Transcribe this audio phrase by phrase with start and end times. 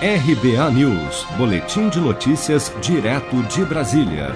[0.00, 4.28] RBA News, Boletim de Notícias, direto de Brasília.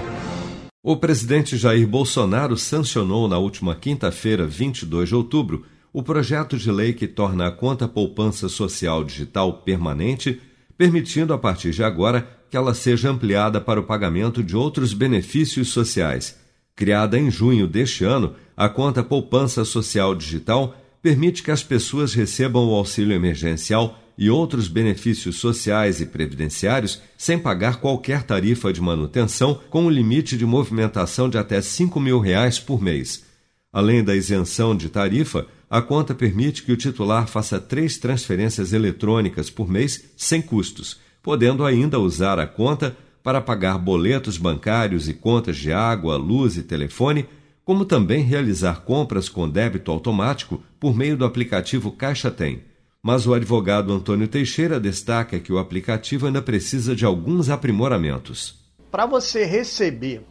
[0.83, 6.91] O presidente Jair Bolsonaro sancionou na última quinta-feira, 22 de outubro, o projeto de lei
[6.91, 10.41] que torna a conta poupança social digital permanente,
[10.77, 15.69] permitindo a partir de agora que ela seja ampliada para o pagamento de outros benefícios
[15.69, 16.37] sociais.
[16.75, 22.67] Criada em junho deste ano, a conta poupança social digital permite que as pessoas recebam
[22.67, 29.59] o auxílio emergencial e outros benefícios sociais e previdenciários sem pagar qualquer tarifa de manutenção,
[29.69, 33.25] com um limite de movimentação de até 5 mil reais por mês.
[33.71, 39.49] Além da isenção de tarifa, a conta permite que o titular faça três transferências eletrônicas
[39.49, 45.57] por mês sem custos, podendo ainda usar a conta para pagar boletos bancários e contas
[45.57, 47.25] de água, luz e telefone,
[47.65, 52.72] como também realizar compras com débito automático por meio do aplicativo Caixa Tem
[53.03, 58.55] mas o advogado Antônio Teixeira destaca que o aplicativo ainda precisa de alguns aprimoramentos.
[58.89, 60.25] Para você receber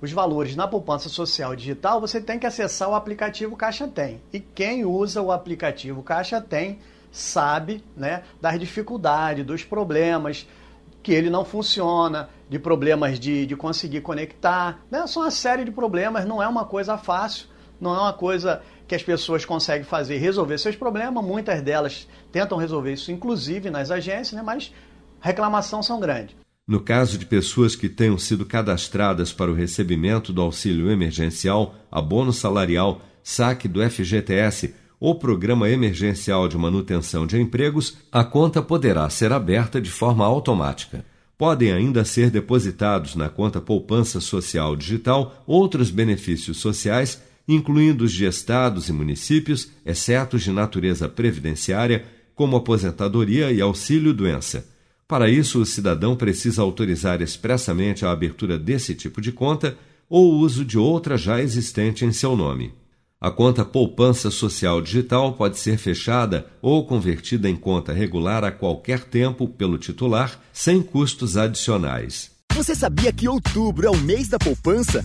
[0.00, 4.22] os valores na poupança social digital, você tem que acessar o aplicativo Caixa Tem.
[4.32, 6.78] E quem usa o aplicativo Caixa Tem
[7.10, 10.48] sabe né, das dificuldades, dos problemas,
[11.02, 14.80] que ele não funciona, de problemas de, de conseguir conectar.
[14.90, 15.06] Né?
[15.06, 17.48] São uma série de problemas, não é uma coisa fácil,
[17.82, 21.24] não é uma coisa que as pessoas conseguem fazer resolver seus problemas.
[21.24, 24.42] Muitas delas tentam resolver isso, inclusive nas agências, né?
[24.42, 24.72] mas
[25.20, 26.36] reclamação são grandes.
[26.66, 32.32] No caso de pessoas que tenham sido cadastradas para o recebimento do auxílio emergencial, abono
[32.32, 39.32] salarial, saque do FGTS ou Programa Emergencial de Manutenção de Empregos, a conta poderá ser
[39.32, 41.04] aberta de forma automática.
[41.36, 48.24] Podem ainda ser depositados na conta Poupança Social Digital outros benefícios sociais incluindo os de
[48.24, 54.66] estados e municípios, exceto os de natureza previdenciária, como aposentadoria e auxílio-doença.
[55.06, 59.76] Para isso, o cidadão precisa autorizar expressamente a abertura desse tipo de conta
[60.08, 62.72] ou o uso de outra já existente em seu nome.
[63.20, 69.04] A conta Poupança Social Digital pode ser fechada ou convertida em conta regular a qualquer
[69.04, 72.32] tempo pelo titular, sem custos adicionais.
[72.52, 75.04] Você sabia que outubro é o mês da poupança?